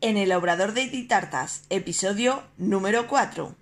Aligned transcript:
en 0.00 0.16
el 0.16 0.32
Obrador 0.32 0.72
de 0.72 0.86
Titartas, 0.86 1.64
episodio 1.68 2.42
número 2.56 3.06
4. 3.06 3.54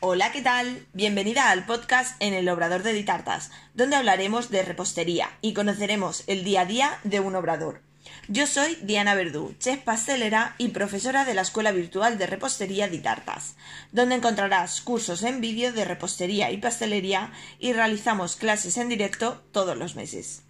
Hola, 0.00 0.32
¿qué 0.32 0.42
tal? 0.42 0.86
Bienvenida 0.92 1.50
al 1.50 1.66
podcast 1.66 2.20
en 2.20 2.34
el 2.34 2.48
Obrador 2.48 2.82
de 2.82 2.92
Ditartas, 2.92 3.52
donde 3.74 3.94
hablaremos 3.94 4.50
de 4.50 4.62
repostería 4.62 5.30
y 5.40 5.54
conoceremos 5.54 6.24
el 6.26 6.42
día 6.42 6.62
a 6.62 6.66
día 6.66 6.98
de 7.04 7.20
un 7.20 7.36
obrador. 7.36 7.89
Yo 8.28 8.46
soy 8.46 8.76
Diana 8.82 9.14
Verdú, 9.14 9.54
chef 9.58 9.80
pastelera 9.82 10.54
y 10.56 10.68
profesora 10.68 11.24
de 11.24 11.34
la 11.34 11.42
Escuela 11.42 11.72
Virtual 11.72 12.16
de 12.16 12.26
Repostería 12.26 12.88
Ditartas, 12.88 13.56
donde 13.92 14.14
encontrarás 14.14 14.80
cursos 14.80 15.22
en 15.22 15.40
vídeo 15.40 15.72
de 15.72 15.84
repostería 15.84 16.50
y 16.50 16.58
pastelería 16.58 17.32
y 17.58 17.72
realizamos 17.72 18.36
clases 18.36 18.76
en 18.76 18.88
directo 18.88 19.42
todos 19.52 19.76
los 19.76 19.96
meses. 19.96 20.42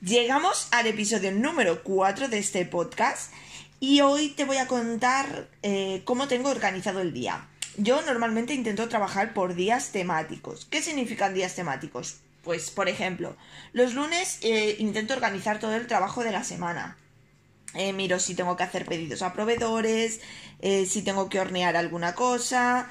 Llegamos 0.00 0.68
al 0.70 0.86
episodio 0.86 1.32
número 1.32 1.82
4 1.82 2.28
de 2.28 2.38
este 2.38 2.64
podcast 2.64 3.32
y 3.80 4.00
hoy 4.00 4.30
te 4.30 4.44
voy 4.44 4.56
a 4.56 4.66
contar 4.66 5.48
eh, 5.62 6.02
cómo 6.04 6.28
tengo 6.28 6.50
organizado 6.50 7.00
el 7.00 7.12
día. 7.12 7.48
Yo 7.76 8.02
normalmente 8.02 8.54
intento 8.54 8.88
trabajar 8.88 9.34
por 9.34 9.54
días 9.54 9.92
temáticos. 9.92 10.66
¿Qué 10.70 10.82
significan 10.82 11.34
días 11.34 11.54
temáticos? 11.54 12.20
Pues, 12.42 12.70
por 12.70 12.88
ejemplo, 12.88 13.36
los 13.72 13.94
lunes 13.94 14.38
eh, 14.42 14.76
intento 14.78 15.14
organizar 15.14 15.58
todo 15.58 15.74
el 15.74 15.86
trabajo 15.86 16.24
de 16.24 16.32
la 16.32 16.44
semana. 16.44 16.96
Eh, 17.74 17.92
miro 17.92 18.18
si 18.18 18.34
tengo 18.34 18.56
que 18.56 18.62
hacer 18.62 18.86
pedidos 18.86 19.22
a 19.22 19.34
proveedores, 19.34 20.20
eh, 20.60 20.86
si 20.86 21.02
tengo 21.02 21.28
que 21.28 21.40
hornear 21.40 21.76
alguna 21.76 22.14
cosa. 22.14 22.88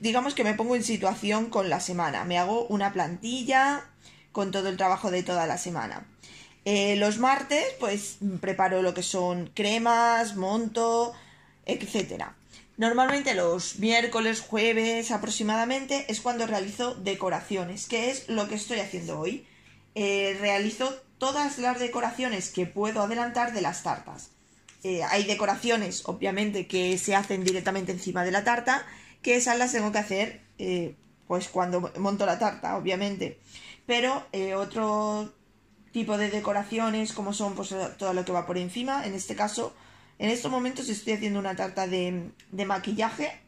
digamos 0.00 0.34
que 0.34 0.44
me 0.44 0.54
pongo 0.54 0.76
en 0.76 0.84
situación 0.84 1.48
con 1.48 1.70
la 1.70 1.80
semana. 1.80 2.24
Me 2.24 2.38
hago 2.38 2.66
una 2.66 2.92
plantilla 2.92 3.84
con 4.32 4.50
todo 4.50 4.68
el 4.68 4.76
trabajo 4.76 5.10
de 5.10 5.22
toda 5.22 5.46
la 5.46 5.58
semana. 5.58 6.06
los 6.64 7.18
martes, 7.18 7.64
pues 7.80 8.18
preparo 8.40 8.82
lo 8.82 8.94
que 8.94 9.02
son 9.02 9.50
cremas, 9.54 10.36
monto, 10.36 11.14
etcétera. 11.66 12.34
Normalmente 12.76 13.34
los 13.34 13.78
miércoles, 13.78 14.40
jueves 14.40 15.12
aproximadamente 15.12 16.06
es 16.08 16.20
cuando 16.20 16.46
realizo 16.46 16.94
decoraciones, 16.94 17.86
que 17.86 18.10
es 18.10 18.28
lo 18.28 18.48
que 18.48 18.56
estoy 18.56 18.80
haciendo 18.80 19.20
hoy. 19.20 19.46
Eh, 19.94 20.36
realizo 20.40 20.92
todas 21.18 21.58
las 21.58 21.78
decoraciones 21.78 22.50
que 22.50 22.66
puedo 22.66 23.02
adelantar 23.02 23.52
de 23.52 23.60
las 23.60 23.84
tartas. 23.84 24.30
Eh, 24.82 25.04
hay 25.04 25.22
decoraciones, 25.22 26.02
obviamente, 26.06 26.66
que 26.66 26.98
se 26.98 27.14
hacen 27.14 27.44
directamente 27.44 27.92
encima 27.92 28.24
de 28.24 28.32
la 28.32 28.42
tarta, 28.42 28.84
que 29.22 29.36
esas 29.36 29.56
las 29.56 29.70
tengo 29.70 29.92
que 29.92 29.98
hacer 29.98 30.40
eh, 30.58 30.96
pues 31.28 31.48
cuando 31.48 31.92
monto 31.98 32.26
la 32.26 32.40
tarta, 32.40 32.76
obviamente. 32.76 33.38
Pero 33.86 34.26
otro 34.56 35.32
tipo 35.92 36.18
de 36.18 36.30
decoraciones, 36.30 37.12
como 37.12 37.32
son 37.32 37.54
pues, 37.54 37.72
todo 37.98 38.12
lo 38.12 38.24
que 38.24 38.32
va 38.32 38.46
por 38.46 38.58
encima, 38.58 39.06
en 39.06 39.14
este 39.14 39.36
caso 39.36 39.74
en 40.18 40.30
estos 40.30 40.50
momentos 40.50 40.88
estoy 40.88 41.14
haciendo 41.14 41.38
una 41.38 41.56
tarta 41.56 41.86
de, 41.86 42.30
maquillaje. 42.66 43.40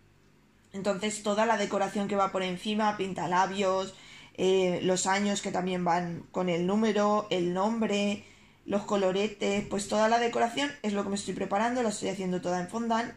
Entonces 0.73 1.23
toda 1.23 1.47
la 1.47 1.57
decoración 1.57 2.09
que 2.09 2.17
va 2.17 2.33
por 2.33 2.43
encima, 2.43 2.97
pintalabios, 2.97 3.95
eh, 4.35 4.81
los 4.83 5.07
años 5.07 5.41
que 5.41 5.53
también 5.53 5.85
van 5.85 6.25
con 6.33 6.49
el 6.49 6.67
número, 6.67 7.27
el 7.31 7.55
nombre, 7.55 8.25
los 8.67 8.83
coloretes, 8.83 9.65
pues 9.69 9.89
toda 9.89 10.09
la 10.09 10.19
decoración 10.19 10.71
es 10.83 10.93
lo 10.93 11.03
que 11.03 11.11
me 11.11 11.15
estoy 11.15 11.35
preparando, 11.35 11.83
la 11.83 11.89
estoy 11.89 12.11
haciendo 12.11 12.41
toda 12.41 12.61
en 12.61 12.69
fondant 12.69 13.15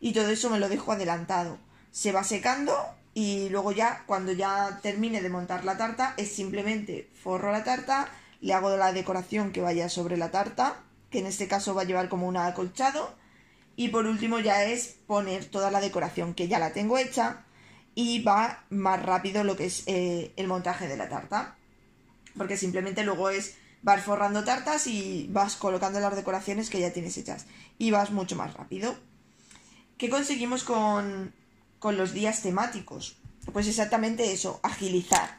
y 0.00 0.12
todo 0.12 0.28
eso 0.28 0.50
me 0.50 0.58
lo 0.58 0.68
dejo 0.68 0.92
adelantado. 0.92 1.58
Se 1.92 2.12
va 2.12 2.24
secando 2.24 2.76
y 3.14 3.48
luego 3.48 3.72
ya 3.72 4.02
cuando 4.06 4.32
ya 4.32 4.80
termine 4.82 5.22
de 5.22 5.28
montar 5.30 5.64
la 5.64 5.78
tarta 5.78 6.14
es 6.16 6.32
simplemente 6.32 7.08
forro 7.14 7.52
la 7.52 7.64
tarta, 7.64 8.08
le 8.40 8.52
hago 8.52 8.76
la 8.76 8.92
decoración 8.92 9.52
que 9.52 9.60
vaya 9.60 9.88
sobre 9.88 10.16
la 10.16 10.30
tarta 10.30 10.82
que 11.12 11.20
en 11.20 11.26
este 11.26 11.46
caso 11.46 11.74
va 11.74 11.82
a 11.82 11.84
llevar 11.84 12.08
como 12.08 12.26
un 12.26 12.36
acolchado. 12.36 13.14
Y 13.76 13.88
por 13.88 14.06
último 14.06 14.40
ya 14.40 14.64
es 14.64 14.96
poner 15.06 15.44
toda 15.44 15.70
la 15.70 15.80
decoración 15.80 16.34
que 16.34 16.48
ya 16.48 16.58
la 16.58 16.72
tengo 16.72 16.98
hecha 16.98 17.44
y 17.94 18.22
va 18.22 18.64
más 18.70 19.00
rápido 19.02 19.44
lo 19.44 19.56
que 19.56 19.66
es 19.66 19.84
eh, 19.86 20.32
el 20.36 20.48
montaje 20.48 20.88
de 20.88 20.96
la 20.96 21.08
tarta. 21.08 21.56
Porque 22.36 22.56
simplemente 22.56 23.04
luego 23.04 23.30
es 23.30 23.56
vas 23.82 24.02
forrando 24.02 24.44
tartas 24.44 24.86
y 24.86 25.28
vas 25.30 25.56
colocando 25.56 26.00
las 26.00 26.16
decoraciones 26.16 26.70
que 26.70 26.80
ya 26.80 26.92
tienes 26.92 27.16
hechas. 27.16 27.46
Y 27.78 27.90
vas 27.90 28.10
mucho 28.10 28.34
más 28.34 28.54
rápido. 28.54 28.96
¿Qué 29.98 30.08
conseguimos 30.08 30.64
con, 30.64 31.32
con 31.78 31.96
los 31.96 32.12
días 32.12 32.42
temáticos? 32.42 33.16
Pues 33.52 33.68
exactamente 33.68 34.32
eso, 34.32 34.60
agilizar. 34.62 35.38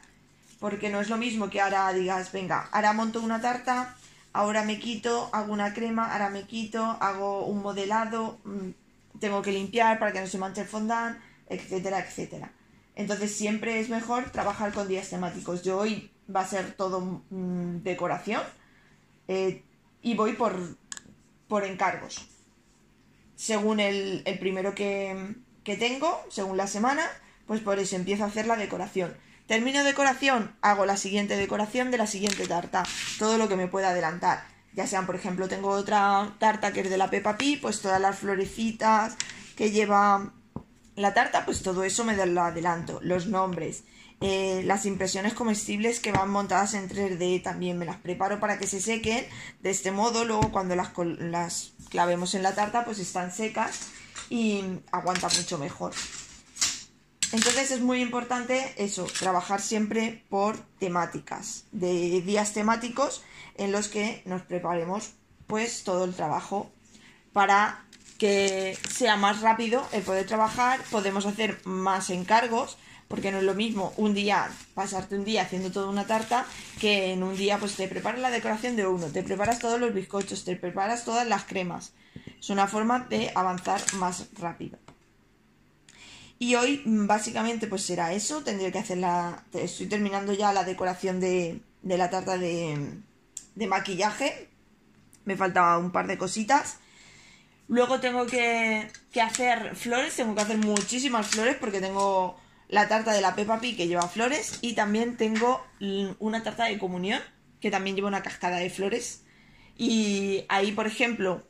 Porque 0.60 0.88
no 0.88 1.00
es 1.00 1.08
lo 1.08 1.18
mismo 1.18 1.50
que 1.50 1.60
ahora 1.60 1.92
digas, 1.92 2.32
venga, 2.32 2.68
ahora 2.72 2.92
monto 2.92 3.20
una 3.20 3.40
tarta 3.40 3.96
ahora 4.34 4.64
me 4.64 4.78
quito, 4.78 5.30
hago 5.32 5.52
una 5.52 5.72
crema, 5.72 6.12
ahora 6.12 6.28
me 6.28 6.42
quito, 6.42 6.84
hago 7.00 7.46
un 7.46 7.62
modelado, 7.62 8.38
mm, 8.44 9.18
tengo 9.20 9.40
que 9.40 9.52
limpiar 9.52 9.98
para 9.98 10.12
que 10.12 10.20
no 10.20 10.26
se 10.26 10.38
manche 10.38 10.60
el 10.62 10.66
fondant, 10.66 11.18
etcétera, 11.48 12.00
etcétera. 12.00 12.52
Entonces 12.96 13.34
siempre 13.34 13.80
es 13.80 13.88
mejor 13.88 14.30
trabajar 14.30 14.72
con 14.72 14.88
días 14.88 15.08
temáticos. 15.08 15.62
Yo 15.62 15.78
hoy 15.78 16.10
va 16.34 16.40
a 16.40 16.46
ser 16.48 16.72
todo 16.72 17.22
mm, 17.30 17.82
decoración 17.82 18.42
eh, 19.28 19.62
y 20.02 20.14
voy 20.14 20.32
por, 20.32 20.58
por 21.48 21.64
encargos. 21.64 22.28
Según 23.36 23.78
el, 23.78 24.22
el 24.24 24.38
primero 24.40 24.74
que, 24.74 25.36
que 25.62 25.76
tengo, 25.76 26.20
según 26.28 26.56
la 26.56 26.66
semana, 26.66 27.04
pues 27.46 27.60
por 27.60 27.78
eso 27.78 27.94
empiezo 27.94 28.24
a 28.24 28.28
hacer 28.28 28.46
la 28.46 28.56
decoración. 28.56 29.16
Termino 29.46 29.84
decoración, 29.84 30.56
hago 30.62 30.86
la 30.86 30.96
siguiente 30.96 31.36
decoración 31.36 31.90
de 31.90 31.98
la 31.98 32.06
siguiente 32.06 32.46
tarta. 32.46 32.82
Todo 33.18 33.36
lo 33.36 33.48
que 33.48 33.56
me 33.56 33.68
pueda 33.68 33.90
adelantar. 33.90 34.46
Ya 34.72 34.86
sean, 34.86 35.06
por 35.06 35.16
ejemplo, 35.16 35.48
tengo 35.48 35.68
otra 35.68 36.34
tarta 36.38 36.72
que 36.72 36.80
es 36.80 36.90
de 36.90 36.96
la 36.96 37.10
Peppa 37.10 37.36
Pig, 37.36 37.60
pues 37.60 37.80
todas 37.80 38.00
las 38.00 38.18
florecitas 38.18 39.16
que 39.54 39.70
lleva 39.70 40.32
la 40.96 41.14
tarta, 41.14 41.44
pues 41.44 41.62
todo 41.62 41.84
eso 41.84 42.04
me 42.04 42.16
lo 42.26 42.42
adelanto. 42.42 43.00
Los 43.02 43.26
nombres. 43.26 43.84
Eh, 44.20 44.62
las 44.64 44.86
impresiones 44.86 45.34
comestibles 45.34 46.00
que 46.00 46.12
van 46.12 46.30
montadas 46.30 46.72
en 46.72 46.88
3D 46.88 47.42
también 47.42 47.78
me 47.78 47.84
las 47.84 47.98
preparo 47.98 48.40
para 48.40 48.58
que 48.58 48.66
se 48.66 48.80
sequen. 48.80 49.26
De 49.60 49.70
este 49.70 49.90
modo, 49.90 50.24
luego 50.24 50.50
cuando 50.52 50.74
las, 50.74 50.92
las 51.18 51.72
clavemos 51.90 52.34
en 52.34 52.42
la 52.42 52.54
tarta, 52.54 52.84
pues 52.84 52.98
están 52.98 53.30
secas 53.30 53.88
y 54.30 54.64
aguanta 54.90 55.28
mucho 55.28 55.58
mejor. 55.58 55.92
Entonces 57.34 57.72
es 57.72 57.80
muy 57.80 58.00
importante 58.00 58.74
eso, 58.76 59.06
trabajar 59.18 59.60
siempre 59.60 60.22
por 60.28 60.56
temáticas, 60.78 61.64
de 61.72 62.20
días 62.20 62.52
temáticos 62.52 63.24
en 63.56 63.72
los 63.72 63.88
que 63.88 64.22
nos 64.24 64.42
preparemos 64.42 65.14
pues 65.48 65.82
todo 65.82 66.04
el 66.04 66.14
trabajo 66.14 66.70
para 67.32 67.86
que 68.18 68.78
sea 68.88 69.16
más 69.16 69.40
rápido 69.40 69.84
el 69.90 70.02
poder 70.02 70.28
trabajar, 70.28 70.78
podemos 70.92 71.26
hacer 71.26 71.60
más 71.64 72.08
encargos, 72.10 72.78
porque 73.08 73.32
no 73.32 73.38
es 73.38 73.44
lo 73.44 73.54
mismo 73.54 73.92
un 73.96 74.14
día, 74.14 74.48
pasarte 74.74 75.16
un 75.16 75.24
día 75.24 75.42
haciendo 75.42 75.72
toda 75.72 75.88
una 75.88 76.06
tarta, 76.06 76.46
que 76.80 77.12
en 77.12 77.24
un 77.24 77.36
día 77.36 77.58
pues 77.58 77.74
te 77.74 77.88
preparas 77.88 78.20
la 78.20 78.30
decoración 78.30 78.76
de 78.76 78.86
uno, 78.86 79.08
te 79.08 79.24
preparas 79.24 79.58
todos 79.58 79.80
los 79.80 79.92
bizcochos, 79.92 80.44
te 80.44 80.54
preparas 80.54 81.04
todas 81.04 81.26
las 81.26 81.42
cremas. 81.42 81.94
Es 82.38 82.48
una 82.50 82.68
forma 82.68 83.00
de 83.10 83.32
avanzar 83.34 83.80
más 83.94 84.28
rápido. 84.38 84.83
Y 86.44 86.56
hoy 86.56 86.82
mm, 86.84 87.06
básicamente 87.06 87.66
pues 87.66 87.86
será 87.86 88.12
eso, 88.12 88.44
tendré 88.44 88.70
que 88.70 88.78
hacer 88.78 88.98
la... 88.98 89.44
Estoy 89.54 89.86
terminando 89.86 90.34
ya 90.34 90.52
la 90.52 90.62
decoración 90.62 91.18
de, 91.18 91.62
la 91.82 92.10
tarta 92.10 92.36
de, 92.36 92.98
de 93.54 93.66
maquillaje. 93.66 94.50
Me 95.24 95.38
faltaba 95.38 95.78
un 95.78 95.90
par 95.90 96.06
de 96.06 96.18
cositas. 96.18 96.80
Luego 97.66 97.98
tengo 97.98 98.26
que, 98.26 98.90
que, 99.10 99.22
hacer 99.22 99.74
flores, 99.74 100.16
tengo 100.16 100.34
que 100.34 100.42
hacer 100.42 100.58
muchísimas 100.58 101.28
flores 101.28 101.56
porque 101.58 101.80
tengo 101.80 102.38
la 102.68 102.88
tarta 102.88 103.14
de 103.14 103.22
la 103.22 103.34
Peppa 103.34 103.58
Pig 103.58 103.78
que 103.78 103.88
lleva 103.88 104.06
flores 104.06 104.58
y 104.60 104.74
también 104.74 105.16
tengo 105.16 105.64
una 106.18 106.42
tarta 106.42 106.66
de 106.66 106.78
comunión 106.78 107.22
que 107.60 107.70
también 107.70 107.96
lleva 107.96 108.08
una 108.08 108.22
cascada 108.22 108.58
de 108.58 108.68
flores. 108.68 109.22
Y 109.78 110.44
ahí, 110.50 110.72
por 110.72 110.86
ejemplo, 110.86 111.42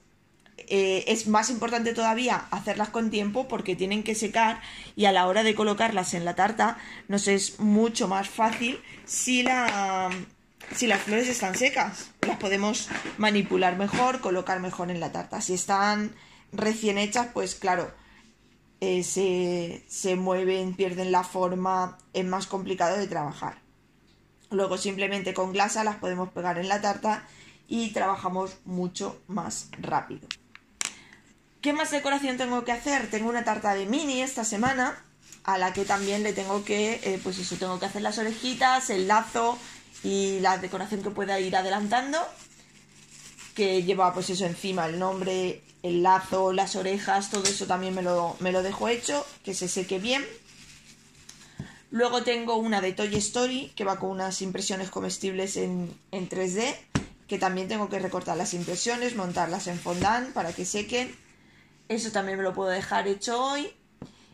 eh, 0.56 1.04
es 1.08 1.26
más 1.26 1.50
importante 1.50 1.94
todavía 1.94 2.46
hacerlas 2.50 2.88
con 2.88 3.10
tiempo 3.10 3.48
porque 3.48 3.76
tienen 3.76 4.02
que 4.02 4.14
secar 4.14 4.60
y 4.96 5.06
a 5.06 5.12
la 5.12 5.26
hora 5.26 5.42
de 5.42 5.54
colocarlas 5.54 6.14
en 6.14 6.24
la 6.24 6.36
tarta 6.36 6.78
nos 7.08 7.28
es 7.28 7.58
mucho 7.58 8.08
más 8.08 8.28
fácil 8.28 8.80
si, 9.04 9.44
si 10.74 10.86
las 10.86 11.02
flores 11.02 11.28
están 11.28 11.56
secas. 11.56 12.10
Las 12.26 12.38
podemos 12.38 12.88
manipular 13.18 13.76
mejor, 13.76 14.20
colocar 14.20 14.60
mejor 14.60 14.90
en 14.90 15.00
la 15.00 15.12
tarta. 15.12 15.40
Si 15.40 15.54
están 15.54 16.14
recién 16.52 16.98
hechas, 16.98 17.28
pues 17.34 17.56
claro, 17.56 17.90
eh, 18.80 19.02
se, 19.02 19.84
se 19.88 20.16
mueven, 20.16 20.74
pierden 20.74 21.12
la 21.12 21.24
forma, 21.24 21.98
es 22.12 22.24
más 22.24 22.46
complicado 22.46 22.96
de 22.96 23.08
trabajar. 23.08 23.58
Luego 24.50 24.78
simplemente 24.78 25.34
con 25.34 25.52
glasa 25.52 25.84
las 25.84 25.96
podemos 25.96 26.30
pegar 26.30 26.58
en 26.58 26.68
la 26.68 26.80
tarta 26.80 27.26
y 27.66 27.92
trabajamos 27.92 28.58
mucho 28.64 29.20
más 29.26 29.68
rápido. 29.80 30.28
¿Qué 31.64 31.72
más 31.72 31.90
decoración 31.90 32.36
tengo 32.36 32.62
que 32.62 32.72
hacer? 32.72 33.08
Tengo 33.08 33.30
una 33.30 33.42
tarta 33.42 33.72
de 33.72 33.86
mini 33.86 34.20
esta 34.20 34.44
semana, 34.44 35.02
a 35.44 35.56
la 35.56 35.72
que 35.72 35.86
también 35.86 36.22
le 36.22 36.34
tengo 36.34 36.62
que, 36.62 37.00
eh, 37.02 37.18
pues 37.22 37.38
eso, 37.38 37.56
tengo 37.56 37.80
que 37.80 37.86
hacer 37.86 38.02
las 38.02 38.18
orejitas, 38.18 38.90
el 38.90 39.08
lazo 39.08 39.56
y 40.02 40.40
la 40.40 40.58
decoración 40.58 41.02
que 41.02 41.08
pueda 41.08 41.40
ir 41.40 41.56
adelantando, 41.56 42.18
que 43.54 43.82
lleva 43.82 44.12
pues 44.12 44.28
eso 44.28 44.44
encima, 44.44 44.84
el 44.84 44.98
nombre, 44.98 45.62
el 45.82 46.02
lazo, 46.02 46.52
las 46.52 46.76
orejas, 46.76 47.30
todo 47.30 47.44
eso 47.44 47.66
también 47.66 47.94
me 47.94 48.02
lo, 48.02 48.36
me 48.40 48.52
lo 48.52 48.62
dejo 48.62 48.88
hecho, 48.88 49.26
que 49.42 49.54
se 49.54 49.66
seque 49.66 49.98
bien. 49.98 50.22
Luego 51.90 52.24
tengo 52.24 52.56
una 52.56 52.82
de 52.82 52.92
Toy 52.92 53.14
Story, 53.14 53.72
que 53.74 53.84
va 53.84 53.98
con 53.98 54.10
unas 54.10 54.42
impresiones 54.42 54.90
comestibles 54.90 55.56
en, 55.56 55.98
en 56.10 56.28
3D, 56.28 56.76
que 57.26 57.38
también 57.38 57.68
tengo 57.68 57.88
que 57.88 58.00
recortar 58.00 58.36
las 58.36 58.52
impresiones, 58.52 59.16
montarlas 59.16 59.66
en 59.66 59.78
fondant 59.78 60.34
para 60.34 60.52
que 60.52 60.66
sequen. 60.66 61.23
Eso 61.88 62.10
también 62.10 62.38
me 62.38 62.44
lo 62.44 62.54
puedo 62.54 62.70
dejar 62.70 63.08
hecho 63.08 63.42
hoy. 63.42 63.70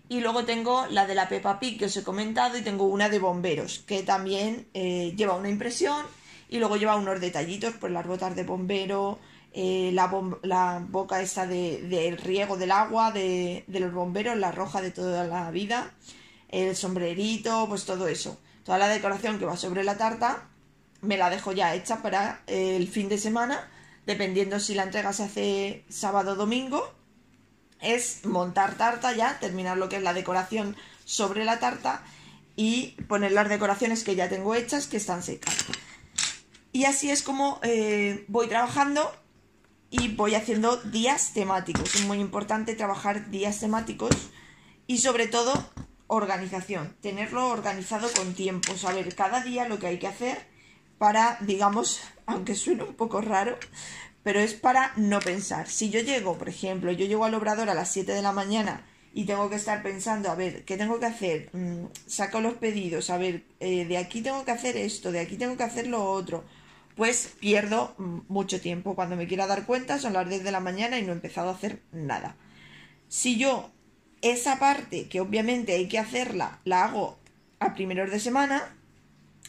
Y 0.09 0.21
luego 0.21 0.45
tengo 0.45 0.87
la 0.87 1.07
de 1.07 1.15
la 1.15 1.29
Peppa 1.29 1.61
Pig 1.61 1.79
que 1.79 1.85
os 1.85 1.97
he 1.97 2.03
comentado 2.03 2.59
y 2.59 2.63
tengo 2.63 2.85
una 2.87 3.09
de 3.09 3.21
bomberos 3.21 3.79
que 3.87 4.03
también 4.03 4.69
eh, 4.75 5.15
lleva 5.17 5.37
una 5.37 5.49
impresión 5.49 6.05
y 6.49 6.59
luego 6.59 6.77
lleva 6.77 6.97
unos 6.97 7.21
detallitos, 7.21 7.75
pues 7.79 7.93
las 7.93 8.05
botas 8.05 8.35
de 8.35 8.43
bombero, 8.43 9.21
eh, 9.53 9.91
la, 9.95 10.11
la, 10.43 10.85
boca 10.89 11.21
esta 11.21 11.47
del 11.47 11.89
de, 11.89 12.17
riego 12.17 12.57
del 12.57 12.73
agua 12.73 13.13
de, 13.13 13.63
de, 13.69 13.81
los 13.81 13.93
bomberos, 13.93 14.37
la 14.37 14.51
roja 14.51 14.83
de 14.83 14.91
toda 14.91 15.29
la 15.29 15.49
vida, 15.53 15.93
el 16.49 16.75
sombrerito, 16.75 17.67
pues 17.69 17.85
todo 17.85 18.09
eso. 18.09 18.37
Toda 18.65 18.79
la 18.79 18.89
decoración 18.89 19.39
que 19.39 19.45
va 19.45 19.57
sobre 19.57 19.85
la 19.85 19.97
tarta 19.97 20.49
me 21.03 21.19
la 21.19 21.31
dejo 21.31 21.53
ya 21.53 21.75
hecha 21.77 22.03
para 22.03 22.43
el 22.49 22.89
fin 22.89 23.09
de 23.09 23.17
semana, 23.17 23.71
dependiendo 24.07 24.59
si 24.59 24.75
la 24.75 24.83
entrega 24.83 25.13
se 25.13 25.23
hace 25.23 25.85
sábado 25.89 26.33
o 26.33 26.35
domingo 26.35 27.00
es 27.81 28.25
montar 28.25 28.77
tarta 28.77 29.15
ya, 29.15 29.39
terminar 29.41 29.79
lo 29.79 29.89
que 29.89 29.97
es 29.97 30.03
la 30.03 30.13
decoración 30.13 30.77
sobre 31.05 31.45
la 31.45 31.59
tarta 31.59 32.03
y 32.57 32.93
poner 33.09 33.33
las 33.33 33.49
decoraciones 33.49 34.05
que 34.05 34.17
ya 34.17 34.29
tengo 34.29 34.55
hechas 34.55 34.87
que 34.87 34.99
están 34.99 35.23
secas. 35.23 35.55
Y 36.73 36.85
así 36.85 37.11
es 37.11 37.23
como 37.23 37.59
eh, 37.63 38.25
voy 38.29 38.49
trabajando 38.49 39.13
y 39.91 40.09
voy 40.15 40.35
haciendo 40.35 40.77
días 40.77 41.33
temáticos. 41.33 41.95
Es 41.95 42.05
muy 42.05 42.19
importante 42.19 42.75
trabajar 42.75 43.31
días 43.31 43.59
temáticos 43.59 44.15
y 44.87 44.99
sobre 44.99 45.27
todo 45.27 45.53
organización, 46.07 46.97
tenerlo 47.01 47.49
organizado 47.49 48.09
con 48.17 48.35
tiempo, 48.35 48.77
saber 48.77 49.15
cada 49.15 49.43
día 49.43 49.69
lo 49.69 49.79
que 49.79 49.87
hay 49.87 49.99
que 49.99 50.09
hacer 50.09 50.39
para, 50.99 51.39
digamos, 51.41 52.01
aunque 52.27 52.55
suene 52.55 52.83
un 52.85 52.95
poco 52.95 53.21
raro, 53.21 53.59
pero 54.23 54.41
es 54.41 54.55
para 54.55 54.93
no 54.97 55.21
pensar. 55.21 55.69
Si 55.69 55.91
yo 55.91 56.01
llego, 56.01 56.37
por 56.39 56.49
ejemplo, 56.49 56.93
yo 56.93 57.07
llego 57.07 57.25
al 57.25 57.35
obrador 57.35 57.71
a 57.71 57.75
las 57.75 57.91
7 57.93 58.13
de 58.13 58.23
la 58.23 58.33
mañana 58.33 58.87
y 59.13 59.25
tengo 59.25 59.49
que 59.49 59.57
estar 59.57 59.83
pensando, 59.83 60.31
a 60.31 60.35
ver, 60.35 60.65
¿qué 60.65 60.77
tengo 60.77 61.01
que 61.01 61.07
hacer? 61.07 61.51
Mm, 61.53 61.87
saco 62.07 62.41
los 62.41 62.55
pedidos, 62.55 63.11
a 63.11 63.19
ver, 63.19 63.45
eh, 63.61 63.85
de 63.87 63.97
aquí 63.97 64.23
tengo 64.23 64.45
que 64.45 64.53
hacer 64.53 64.77
esto, 64.77 65.11
de 65.11 65.21
aquí 65.21 65.37
tengo 65.37 65.57
que 65.57 65.65
hacer 65.65 65.87
lo 65.87 66.05
otro. 66.05 66.45
Pues 66.97 67.35
pierdo 67.41 67.95
mm, 67.99 68.21
mucho 68.29 68.61
tiempo. 68.61 68.95
Cuando 68.95 69.17
me 69.17 69.27
quiera 69.27 69.47
dar 69.47 69.67
cuenta 69.67 69.99
son 69.99 70.13
las 70.13 70.29
10 70.29 70.45
de 70.45 70.53
la 70.53 70.61
mañana 70.61 70.99
y 70.99 71.03
no 71.03 71.09
he 71.13 71.15
empezado 71.15 71.49
a 71.49 71.55
hacer 71.55 71.83
nada. 71.93 72.37
Si 73.09 73.39
yo 73.39 73.71
esa 74.23 74.59
parte, 74.59 75.09
que 75.09 75.21
obviamente 75.21 75.73
hay 75.73 75.89
que 75.89 75.99
hacerla, 75.99 76.61
la 76.65 76.85
hago 76.85 77.19
a 77.59 77.75
primeros 77.75 78.11
de 78.11 78.21
semana, 78.21 78.77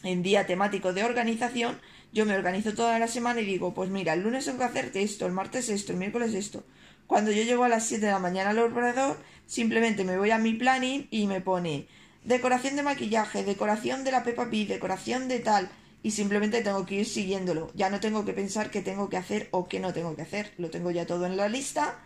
en 0.02 0.22
día 0.22 0.46
temático 0.46 0.92
de 0.92 1.04
organización, 1.04 1.78
yo 2.12 2.26
me 2.26 2.34
organizo 2.34 2.74
toda 2.74 2.98
la 2.98 3.08
semana 3.08 3.40
y 3.40 3.46
digo, 3.46 3.72
pues 3.72 3.90
mira, 3.90 4.12
el 4.12 4.22
lunes 4.22 4.44
tengo 4.44 4.58
que 4.58 4.64
hacerte 4.64 5.02
esto, 5.02 5.26
el 5.26 5.32
martes 5.32 5.68
esto, 5.68 5.92
el 5.92 5.98
miércoles 5.98 6.34
esto. 6.34 6.64
Cuando 7.06 7.30
yo 7.30 7.42
llego 7.42 7.64
a 7.64 7.68
las 7.68 7.86
7 7.86 8.06
de 8.06 8.12
la 8.12 8.18
mañana 8.18 8.50
al 8.50 8.58
operador, 8.58 9.18
simplemente 9.46 10.04
me 10.04 10.18
voy 10.18 10.30
a 10.30 10.38
mi 10.38 10.54
planning 10.54 11.08
y 11.10 11.26
me 11.26 11.40
pone 11.40 11.88
decoración 12.24 12.76
de 12.76 12.82
maquillaje, 12.82 13.44
decoración 13.44 14.04
de 14.04 14.12
la 14.12 14.24
Peppa 14.24 14.50
Pig, 14.50 14.68
decoración 14.68 15.28
de 15.28 15.40
tal, 15.40 15.70
y 16.02 16.10
simplemente 16.10 16.62
tengo 16.62 16.84
que 16.84 16.96
ir 16.96 17.06
siguiéndolo. 17.06 17.70
Ya 17.74 17.88
no 17.88 18.00
tengo 18.00 18.24
que 18.24 18.32
pensar 18.32 18.70
qué 18.70 18.82
tengo 18.82 19.08
que 19.08 19.16
hacer 19.16 19.48
o 19.50 19.68
qué 19.68 19.80
no 19.80 19.92
tengo 19.92 20.14
que 20.16 20.22
hacer. 20.22 20.52
Lo 20.58 20.70
tengo 20.70 20.90
ya 20.90 21.06
todo 21.06 21.26
en 21.26 21.36
la 21.36 21.48
lista 21.48 21.98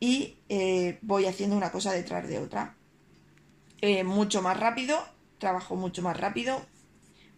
y 0.00 0.36
eh, 0.48 0.98
voy 1.02 1.26
haciendo 1.26 1.56
una 1.56 1.72
cosa 1.72 1.92
detrás 1.92 2.28
de 2.28 2.38
otra. 2.38 2.76
Eh, 3.80 4.04
mucho 4.04 4.42
más 4.42 4.58
rápido, 4.58 5.02
trabajo 5.38 5.76
mucho 5.76 6.02
más 6.02 6.16
rápido, 6.16 6.64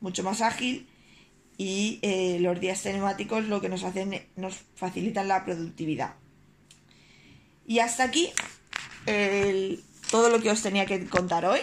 mucho 0.00 0.22
más 0.22 0.40
ágil 0.40 0.89
y 1.60 1.98
eh, 2.00 2.38
los 2.40 2.58
días 2.58 2.80
temáticos 2.80 3.44
lo 3.44 3.60
que 3.60 3.68
nos 3.68 3.84
hacen, 3.84 4.26
nos 4.34 4.56
facilitan 4.76 5.28
la 5.28 5.44
productividad. 5.44 6.14
Y 7.66 7.80
hasta 7.80 8.04
aquí 8.04 8.30
todo 10.10 10.30
lo 10.30 10.40
que 10.40 10.48
os 10.48 10.62
tenía 10.62 10.86
que 10.86 11.04
contar 11.04 11.44
hoy. 11.44 11.60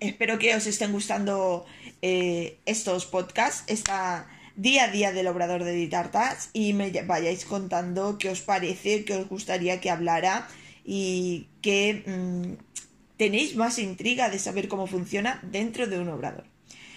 Espero 0.00 0.40
que 0.40 0.56
os 0.56 0.66
estén 0.66 0.90
gustando 0.90 1.64
eh, 2.02 2.58
estos 2.66 3.06
podcasts, 3.06 3.62
esta 3.68 4.26
día 4.56 4.86
a 4.86 4.88
día 4.88 5.12
del 5.12 5.28
obrador 5.28 5.62
de 5.62 5.70
Ditartas 5.70 6.50
y 6.52 6.72
me 6.72 6.90
vayáis 7.02 7.44
contando 7.44 8.18
qué 8.18 8.30
os 8.30 8.40
parece, 8.40 9.04
qué 9.04 9.14
os 9.14 9.28
gustaría 9.28 9.80
que 9.80 9.90
hablara 9.90 10.48
y 10.84 11.46
que 11.62 12.02
mm, 12.04 13.16
tenéis 13.16 13.54
más 13.54 13.78
intriga 13.78 14.30
de 14.30 14.40
saber 14.40 14.66
cómo 14.66 14.88
funciona 14.88 15.38
dentro 15.44 15.86
de 15.86 16.00
un 16.00 16.08
obrador. 16.08 16.44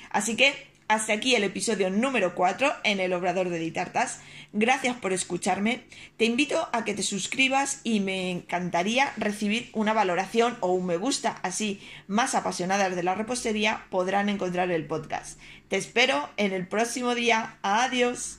Así 0.10 0.36
que 0.36 0.69
hasta 0.90 1.14
aquí 1.14 1.36
el 1.36 1.44
episodio 1.44 1.92
número 1.92 2.34
4 2.34 2.74
en 2.84 3.00
el 3.00 3.14
Obrador 3.14 3.50
de 3.50 3.60
Ditartas. 3.60 4.22
Gracias 4.54 4.98
por 4.98 5.14
escucharme. 5.14 5.84
Te 6.18 6.26
invito 6.26 6.68
a 6.74 6.84
que 6.84 6.96
te 6.96 7.04
suscribas 7.04 7.82
y 7.84 8.00
me 8.00 8.32
encantaría 8.32 9.14
recibir 9.16 9.70
una 9.74 9.94
valoración 9.94 10.58
o 10.62 10.74
un 10.74 10.88
me 10.88 10.98
gusta. 10.98 11.40
Así, 11.44 11.80
más 12.08 12.34
apasionadas 12.34 12.96
de 12.96 13.04
la 13.04 13.14
repostería 13.14 13.86
podrán 13.92 14.30
encontrar 14.30 14.72
el 14.72 14.88
podcast. 14.88 15.40
Te 15.68 15.78
espero 15.78 16.28
en 16.38 16.54
el 16.54 16.68
próximo 16.68 17.14
día. 17.14 17.60
Adiós. 17.62 18.39